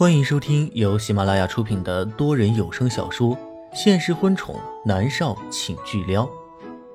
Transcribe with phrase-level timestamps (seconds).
[0.00, 3.36] 欢迎收听由喜马拉雅出品的多人有声小说
[3.74, 6.24] 《现实婚宠男少请巨撩》，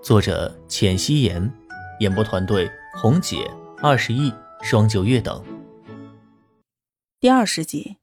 [0.02, 1.54] 作者：浅汐颜，
[1.99, 3.47] 演播团队：红姐、
[3.78, 4.33] 二十亿、
[4.63, 5.46] 双九月等。
[7.20, 7.98] 第二十集，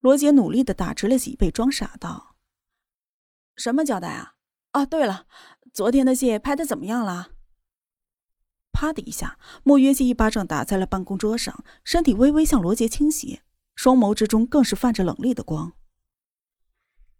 [0.00, 2.36] 罗杰努力的打直了脊背，装傻道
[3.56, 4.34] ：“什么交代啊？
[4.72, 5.24] 啊，对了，
[5.72, 7.30] 昨天的戏拍的怎么样了？”
[8.70, 13.40] 啪的一下，莫约西一巴掌打在了办公桌上，身体微微向罗杰倾斜。
[13.74, 15.72] 双眸之中更是泛着冷厉的光。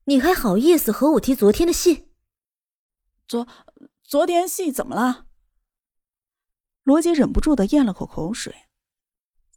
[0.05, 2.11] 你还好意思和我提昨天的戏？
[3.29, 3.47] 昨
[4.03, 5.27] 昨天戏怎么了？
[6.83, 8.55] 罗杰忍不住的咽了口口水。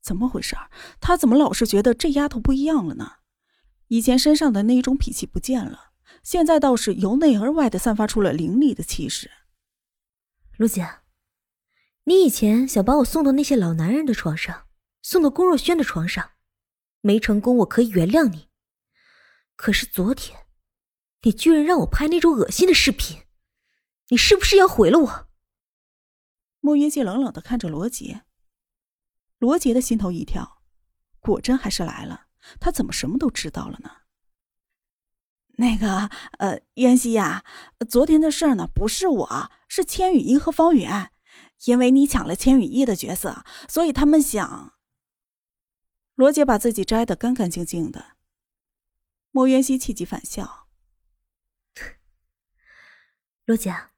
[0.01, 0.55] 怎么回事？
[1.01, 3.13] 他怎么老是觉得这丫头不一样了呢？
[3.87, 5.91] 以前身上的那一种脾气不见了，
[6.21, 9.31] 现在倒是由内而外的散发出了凌厉的气势。
[10.57, 10.99] 罗杰，
[12.03, 14.67] 你以前想把我送到那些老男人的床上，
[15.01, 16.31] 送到龚若轩的床上。
[17.05, 18.47] 没成功，我可以原谅你。
[19.55, 20.47] 可是昨天，
[21.21, 23.25] 你居然让我拍那种恶心的视频，
[24.07, 25.27] 你是不是要毁了我？
[26.61, 28.23] 莫云熙冷冷的看着罗杰，
[29.37, 30.63] 罗杰的心头一跳，
[31.19, 32.25] 果真还是来了。
[32.59, 33.91] 他怎么什么都知道了呢？
[35.57, 36.09] 那个，
[36.39, 37.45] 呃，渊熙呀，
[37.87, 41.11] 昨天的事儿呢，不是我，是千羽衣和方圆，
[41.65, 44.74] 因为你抢了千羽衣的角色，所以他们想。
[46.15, 48.15] 罗杰把自己摘得干干净净的，
[49.31, 50.69] 莫渊熙气急反笑
[53.43, 53.89] ：“罗杰，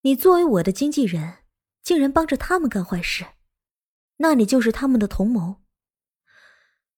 [0.00, 1.44] 你作为我的经纪人，
[1.82, 3.26] 竟然帮着他们干坏事，
[4.16, 5.62] 那你就是他们的同谋。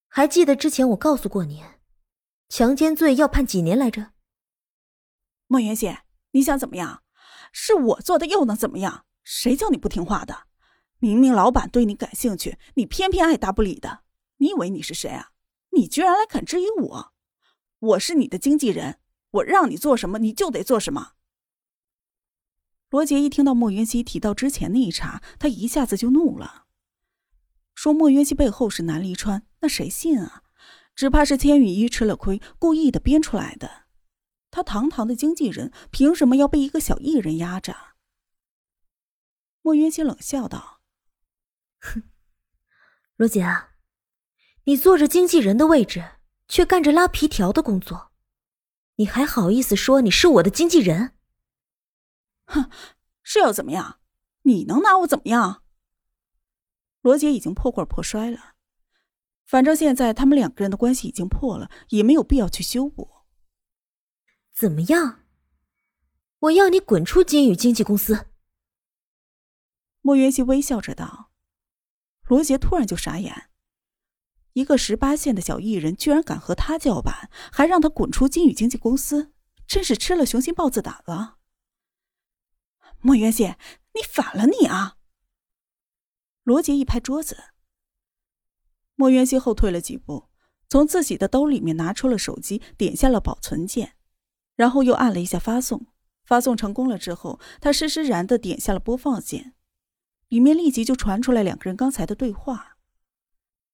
[0.06, 1.64] 还记得之前我告诉过你，
[2.48, 4.12] 强奸罪要判几年来着？”
[5.48, 5.98] 莫渊熙，
[6.30, 7.02] 你想怎么样？
[7.52, 9.06] 是我做的又能怎么样？
[9.24, 10.46] 谁叫你不听话的？
[11.00, 14.04] 明明老板对你感兴趣，你偏偏爱答不理的。
[14.40, 15.32] 你以为你是谁啊？
[15.72, 17.12] 你居然来敢质疑我！
[17.78, 18.98] 我是你的经纪人，
[19.30, 21.12] 我让你做什么你就得做什么。
[22.88, 26.64] 罗杰一听到莫云熙提到之前那一茬，他一下子就怒了，
[27.74, 30.42] 说莫云熙背后是南离川，那谁信啊？
[30.96, 33.84] 只怕是千羽衣吃了亏，故意的编出来的。
[34.50, 37.76] 他堂堂的经纪人，凭什么要被一个小艺人压着？
[39.62, 40.80] 莫云熙冷笑道
[41.80, 42.02] ：“哼，
[43.16, 43.68] 罗杰啊。”
[44.70, 46.12] 你坐着经纪人的位置，
[46.46, 48.12] 却干着拉皮条的工作，
[48.94, 51.16] 你还好意思说你是我的经纪人？
[52.44, 52.70] 哼，
[53.20, 53.98] 是要怎么样？
[54.42, 55.64] 你能拿我怎么样？
[57.00, 58.54] 罗杰已经破罐破摔了，
[59.44, 63.10] 反正现在他们两个人的关系已经破了，也没有必要去修补。
[64.54, 65.24] 怎么样？
[66.38, 68.26] 我要你滚出金宇经纪公司！
[70.00, 71.32] 莫云熙微笑着道。
[72.28, 73.50] 罗杰突然就傻眼。
[74.54, 79.32] 一个十八线的小艺人，居然敢和他叫板，还让他滚出金宇经纪公司，
[79.66, 81.36] 真是吃了雄心豹子胆了。
[83.00, 84.96] 莫元熙，你反了你啊！
[86.42, 87.36] 罗杰一拍桌子，
[88.96, 90.28] 莫元熙后退了几步，
[90.68, 93.94] 从自己的兜里面拿出了手机，点下了保存键，
[94.56, 95.86] 然后又按了一下发送。
[96.24, 99.54] 发送成功了之后，他施施然的点下了播放键，
[100.28, 102.69] 里面立即就传出来两个人刚才的对话。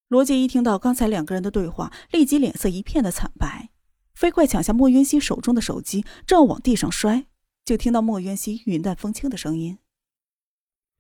[0.08, 3.70] 罗杰一听到刚才两个人的对话，立即脸色一片的惨白，
[4.14, 7.26] 飞快抢下莫渊熙手中的手机，正要往地上摔，
[7.64, 9.78] 就听到莫渊熙云淡风轻的声音：“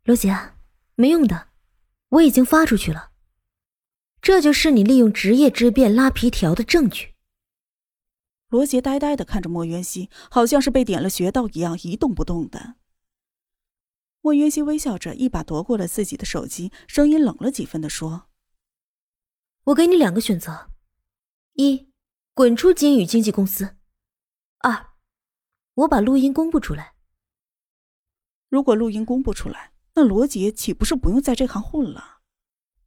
[0.02, 0.36] 罗杰，
[0.96, 1.48] 没用的，
[2.08, 3.12] 我已经发出去了。
[4.20, 7.14] 这就是你利用职业之便拉皮条的证据。”
[8.50, 12.74] 罗杰呆呆的看着莫渊熙，好像是被点了穴道一样，一动不动的。
[14.20, 18.26] 莫渊熙微笑着，一把夺过了自己的手机，声音冷了几分的说。
[19.66, 20.70] 我给你两个选择：
[21.54, 21.88] 一，
[22.34, 23.74] 滚出金宇经纪公司；
[24.58, 24.90] 二，
[25.74, 26.94] 我把录音公布出来。
[28.48, 32.18] 如果录音公布出来，那罗杰岂不是不用在这行混了？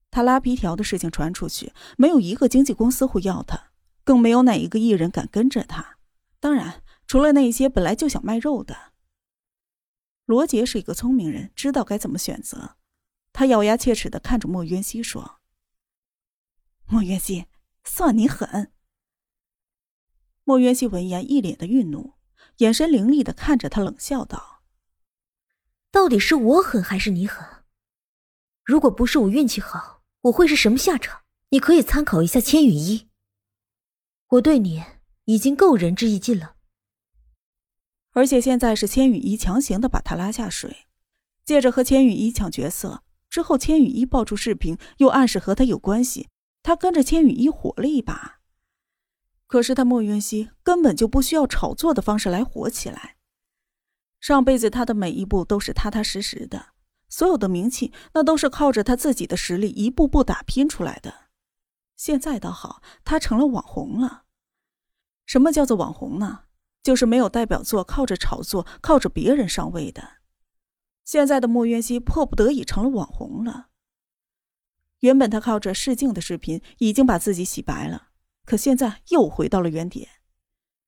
[0.10, 3.72] 他拉皮条的事情传出去，没有一个经纪公司会要他，
[4.06, 5.98] 更没有哪一个艺人敢跟着他。
[6.40, 8.94] 当然，除了那些本来就想卖肉的。
[10.24, 12.78] 罗杰是一个聪明人，知道该怎么选择。
[13.34, 15.39] 他咬牙切齿的看着莫渊熙说。
[16.92, 17.46] 莫渊熙，
[17.84, 18.72] 算你狠！
[20.44, 22.16] 莫渊熙闻言，一脸的愠怒，
[22.58, 24.64] 眼神凌厉的看着他，冷笑道
[25.92, 27.48] ：“到底是我狠还是你狠？
[28.64, 31.22] 如果不是我运气好，我会是什么下场？
[31.50, 33.08] 你可以参考一下千羽衣。
[34.30, 34.84] 我对你
[35.26, 36.56] 已经够仁至义尽了，
[38.14, 40.88] 而且现在是千羽衣强行的把他拉下水，
[41.46, 46.30] 借着和千羽衣抢角色之后，千羽衣爆出视频，又暗示和他有关系。”
[46.70, 48.42] 他跟着千羽衣火了一把。
[49.48, 53.18] 可是他莫云熙根本就不需要炒作的方式来火起来。
[54.20, 56.68] 上辈子他的每一步都是踏踏实实的，
[57.08, 61.12] 所有的名气那都是靠着他自己的实力一步步打拼出来的。
[61.96, 64.26] 现在倒好，他成了网红了。
[65.26, 66.42] 什么叫做网红呢？
[66.84, 70.18] 就是没有代表作，靠着炒作，靠着别人上位的。
[71.04, 73.69] 现在的莫渊熙迫不得已成了网红了。
[75.00, 78.10] 原本他靠着试镜的视频已经把自己洗白了。
[78.46, 80.10] 可现在又回到了原点，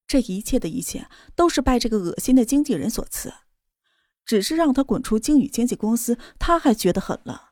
[0.08, 3.34] 这一切的一切都是拜这个恶心的经纪人所赐，
[4.26, 7.52] 只是让他滚出鲸宇经纪公司，他还觉得狠了。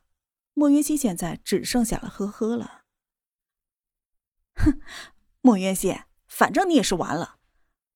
[0.56, 2.82] 莫云熙现在只剩下了呵呵了。
[4.56, 4.82] 哼，
[5.42, 5.96] 莫云熙，
[6.28, 7.38] 反正你也是完了，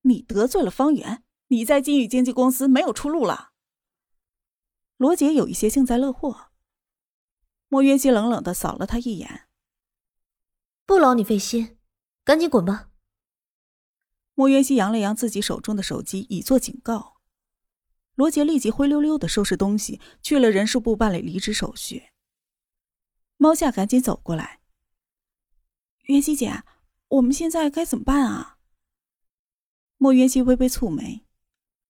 [0.04, 3.54] 你得罪了方圆，你在金宇经纪公司没有出路了。
[4.98, 6.52] 罗杰有一些幸灾乐祸。
[7.74, 9.48] 莫云熙冷冷的扫了他一眼，
[10.86, 11.80] 不劳你费心。
[12.24, 12.92] 赶紧滚吧！
[14.36, 17.18] 莫渊熙扬了扬自己手中的手机，以作警告。
[18.14, 22.12] 罗杰立即灰溜溜的收拾东西，去了人事部办理离职手续。
[23.38, 24.60] 猫夏赶紧走过来
[26.06, 26.64] ：“袁熙姐，
[27.08, 28.60] 我们现在该怎么办啊？”
[29.98, 31.26] 莫元熙微微蹙眉。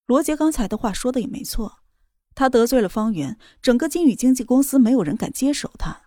[0.05, 1.82] 罗杰刚才的话说的也没错，
[2.35, 6.03] 他得罪了方圆，整个金宇经纪公司没有人敢接手他。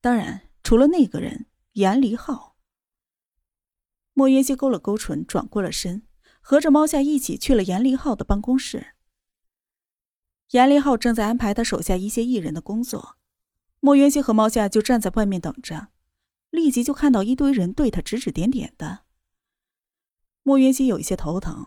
[0.00, 2.56] 当然，除了那个人严离浩。
[4.14, 6.02] 莫云熙勾了勾唇，转过了身，
[6.40, 8.94] 和着猫夏一起去了严立浩的办公室。
[10.52, 13.16] 严立浩正在安排他手下一些艺人的工作，
[13.80, 15.88] 莫云熙和猫夏就站在外面等着，
[16.50, 19.00] 立即就看到一堆人对他指指点点的。
[20.42, 21.66] 莫云熙有一些头疼，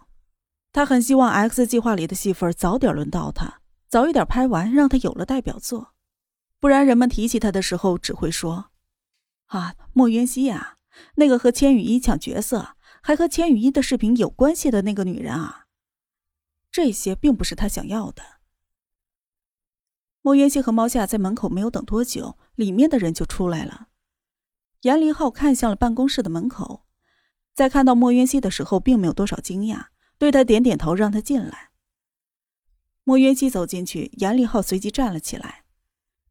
[0.73, 3.60] 他很希望 X 计划里的戏份早点轮到他，
[3.91, 5.93] 早一点拍完，让他有了代表作，
[6.61, 8.71] 不然人们提起他的时候只会说
[9.47, 10.77] ：“啊，莫渊熙呀。”
[11.15, 15.67] 那个和千羽衣抢角色，还和千羽衣的视频有关系的那个女人啊，
[16.71, 18.23] 这些并不是他想要的。
[20.21, 23.87] 莫渊熙和猫夏在门口没有等多久，里面的人就出来了。
[24.83, 26.85] 严凌浩看向了办公室的门口，
[27.53, 31.70] 在看到莫渊熙的时候，并没有多少惊讶，对他点点头，让他进来。
[33.03, 35.63] 莫渊熙走进去，严立浩随即站了起来，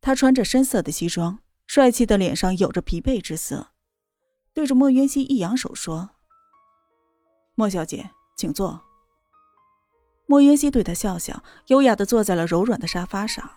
[0.00, 3.68] 他穿着深色的西装，帅气的脸上有着疲惫之色。
[4.52, 6.10] 对着莫渊熙一扬手说
[7.54, 8.82] ：“莫小姐，请坐。”
[10.26, 13.50] 莫渊熙对他笑笑，优雅的坐在了柔软的沙发上。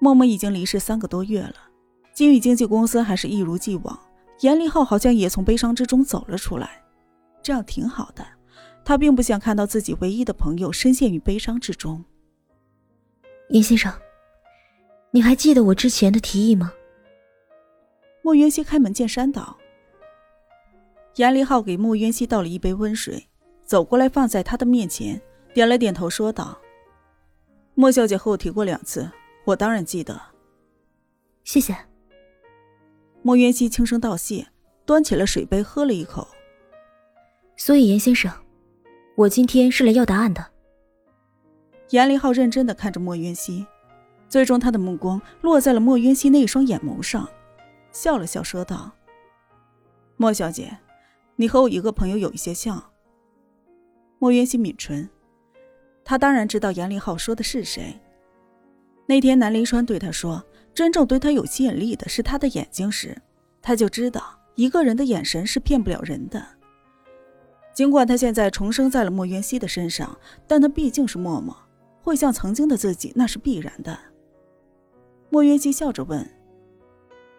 [0.00, 1.54] 默默已经离世三个多月了，
[2.14, 3.98] 金宇经纪公司还是一如既往。
[4.40, 6.82] 严立浩好像也从悲伤之中走了出来，
[7.42, 8.24] 这样挺好的。
[8.88, 12.02] 他并不想看到自己唯一的朋友深陷于悲伤之中。
[13.50, 13.92] 严先生，
[15.10, 16.72] 你还记得我之前的提议吗？
[18.22, 19.58] 莫渊熙开门见山道
[21.16, 23.28] ：“严立浩给莫渊熙倒了一杯温水，
[23.62, 25.20] 走过来放在他的面前，
[25.52, 26.58] 点了点头，说道
[27.76, 29.06] ：‘莫小姐和我提过两次，
[29.44, 30.18] 我当然记得。’
[31.44, 31.76] 谢谢。”
[33.20, 34.46] 莫渊熙轻声道谢，
[34.86, 36.26] 端起了水杯喝了一口。
[37.54, 38.32] 所以，严先生，
[39.18, 40.46] 我今天是来要答案的。
[41.90, 43.66] 严立浩认真的看着莫渊熙，
[44.28, 47.28] 最终他的目光落在了莫渊熙那一双眼眸上。
[47.90, 48.92] 笑了笑，说道
[50.16, 50.78] ：“莫小姐，
[51.34, 52.80] 你和我一个朋友有一些像。”
[54.20, 55.10] 莫渊熙抿唇，
[56.04, 57.98] 他当然知道严立浩说的是谁。
[59.06, 63.20] 那天南临川对他说：“真正对他有吸引力的是他的眼睛”时，
[63.60, 66.40] 他就知道一个人的眼神是骗不了人的。
[67.78, 70.18] 尽管他现在重生在了莫元熙的身上，
[70.48, 71.56] 但他毕竟是默默，
[72.02, 73.96] 会像曾经的自己，那是必然的。
[75.30, 76.28] 莫元熙笑着问。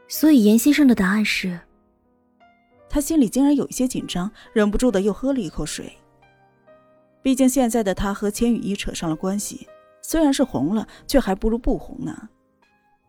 [0.07, 1.59] 所以严先生的答案是，
[2.87, 5.91] 他心里竟然有一些紧张，忍不住的又喝了一口水。
[7.21, 9.67] 毕竟现在的他和千羽衣扯上了关系，
[10.01, 12.29] 虽然是红了，却还不如不红呢。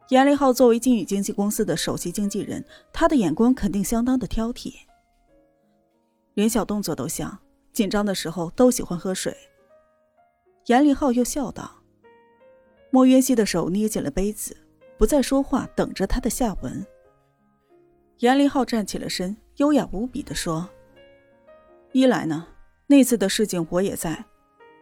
[0.09, 4.73] 严立浩作为金宇经纪公司的首席经纪人，他的眼光肯定相当的挑剔，
[6.35, 7.39] 连小动作都像，
[7.73, 9.37] 紧张的时候都喜欢喝水。
[10.67, 11.83] 严立浩又笑道
[12.91, 14.57] ：“莫渊熙的手捏紧了杯子。”
[14.99, 16.87] 不再说话，等着他的下文。
[18.19, 20.69] 严立浩站起了身，优雅无比的说
[21.93, 22.49] ：“一来呢，
[22.87, 24.27] 那次的事情我也在，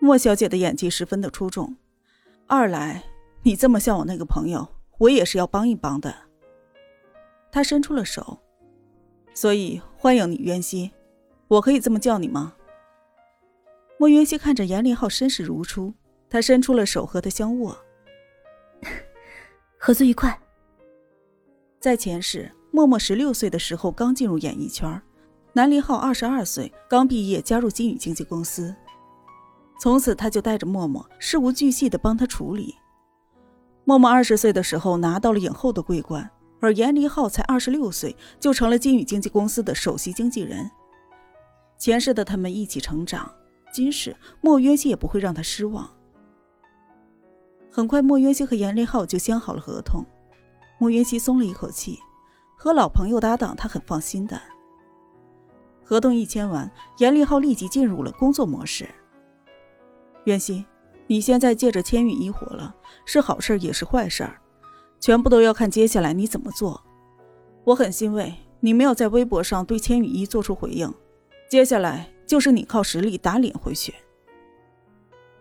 [0.00, 1.76] 莫小姐的演技十分的出众；
[2.48, 3.04] 二来，
[3.44, 4.66] 你这么像我那个朋友，
[4.98, 6.12] 我也是要帮一帮的。”
[7.52, 8.40] 他伸出了手，
[9.32, 10.90] 所以欢迎你，渊熙，
[11.48, 12.54] 我可以这么叫你吗？
[13.98, 15.92] 莫云溪看着严立浩绅士如初，
[16.28, 17.76] 他伸出了手和他相握。
[19.78, 20.38] 合作愉快。
[21.80, 25.00] 在前世，默默十六岁的时候刚进入演艺圈，
[25.54, 28.74] 南林浩二十二岁刚毕业加入金宇经纪公司，
[29.80, 32.74] 从此他就带着默默事无巨细的帮他处理。
[33.84, 40.70] 默默二十岁的时候拿到了影后的桂冠，而严离浩才二十六岁就成了金宇经纪公司的首席经纪人。
[41.88, 43.32] 前世的他们一起成长，
[43.72, 45.88] 今世莫渊熙也不会让他失望。
[47.70, 50.04] 很快，莫渊熙和严立浩就签好了合同。
[50.78, 51.98] 莫渊熙松了一口气，
[52.58, 54.38] 和老朋友搭档，他很放心的。
[55.82, 58.86] 合同一签完，严立浩立即进入了工作模式。
[60.24, 60.66] 渊熙，
[61.06, 62.76] 你现在借着千羽衣火了，
[63.06, 64.28] 是好事也是坏事，
[65.00, 66.84] 全部都要看接下来你怎么做。
[67.64, 70.92] 我很欣慰你没有在微博上对千羽衣做出回应。
[71.48, 73.94] 接下来就是你靠实力打脸回去。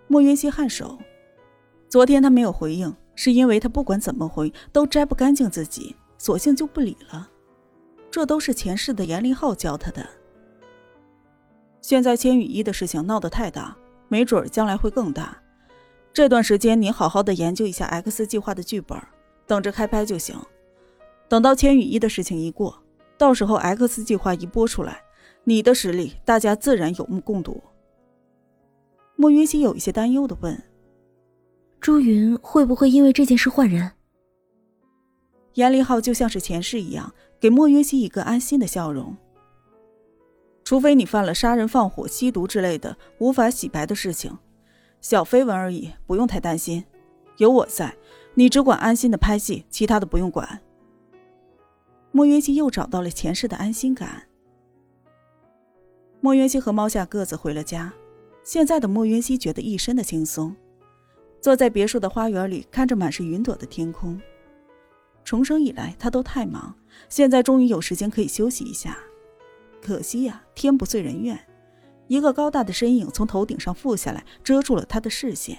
[0.07, 0.97] 莫云溪颔首，
[1.89, 7.29] 昨天他没有回应，是因为他不管怎么回都摘不干净自己，索性就不理了。
[8.09, 10.07] 这都是前世的严立浩教他的。
[11.81, 13.75] 现在千羽衣的事情闹得太大，
[14.07, 15.37] 没准将来会更大。
[16.13, 18.97] 这段时间你好好的研究一下 X 计划的剧本，
[19.45, 20.37] 等着开拍就行。
[21.27, 22.81] 等到千羽衣的事情一过，
[23.17, 25.03] 到时候 X 计划一播出来。
[25.49, 27.63] 你的实力，大家自然有目共睹。
[29.15, 30.61] 莫云熙有一些担忧的问
[31.79, 33.93] ：“朱云会不会因为这件事换人？”
[35.55, 39.15] 严立浩就像是前世一样，给莫云熙一个安心的笑容。
[40.65, 44.37] 除非你犯了杀人放火、吸毒之类的无法洗白的事情，
[44.99, 46.83] 小绯闻而已，不用太担心。
[47.37, 47.95] 有我在，
[48.33, 50.59] 你只管安心的拍戏，其他的不用管。
[52.11, 54.23] 莫云熙又找到了前世的安心感。
[56.27, 57.93] 莫渊熙和猫夏各自回了家，
[58.43, 60.53] 现在的莫渊熙觉得一身的轻松，
[61.39, 64.19] 坐在别墅的花园里，看着满是云朵的天空。
[65.23, 66.75] 重生以来，他都太忙，
[67.07, 68.97] 现在终于有时间可以休息一下。
[69.81, 71.39] 可惜呀，天不遂人愿，
[72.07, 75.57] 一个高大的身影从头顶上覆下来，遮住了他的视线。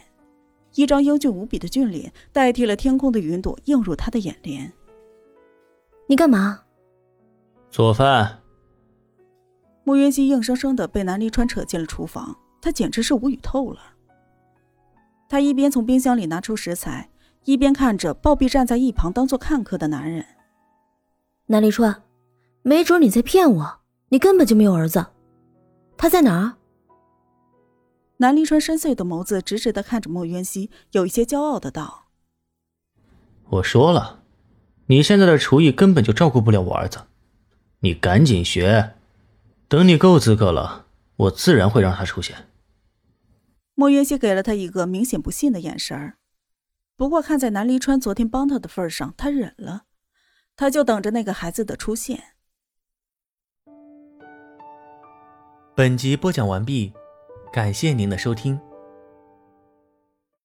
[0.75, 4.70] 一张英俊无比的俊脸代替了天空的云朵，映入他的眼帘。
[6.08, 6.64] 你干嘛？
[7.70, 8.42] 做饭。
[9.88, 13.80] 穆云熙硬生生的被南离川扯进了厨房，他简直是无语透了。
[15.30, 17.09] 他一边从冰箱里拿出食材，
[17.45, 20.23] 一边看着暴毙站在一旁当做看客的男人。
[21.47, 22.02] 南离川，
[22.61, 23.80] 没准你在骗我，
[24.11, 25.07] 你根本就没有儿子，
[25.97, 26.57] 他在哪儿？
[28.18, 32.09] 南离川深邃的眸子直直的看着莫渊熙，有一些骄傲的道
[33.49, 34.21] ：“我说了，
[34.88, 36.99] 你现在的厨艺根本就照顾不了我儿子，
[37.80, 38.97] 你赶紧学。”
[39.68, 42.48] 等你够资格了，我自然会让他出现。
[43.75, 46.16] 莫云熙给了他一个明显不信的眼神儿，
[46.96, 49.84] 不过看在南离川昨天帮他的份上，他忍了。
[50.56, 52.34] 他就等着那个孩子的出现。
[55.76, 56.92] 本集播讲完毕，
[57.52, 58.58] 感谢您的收听。